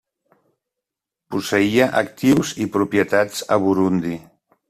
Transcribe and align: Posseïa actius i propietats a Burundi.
Posseïa 1.33 1.89
actius 2.01 2.55
i 2.67 2.67
propietats 2.79 3.47
a 3.57 3.61
Burundi. 3.67 4.19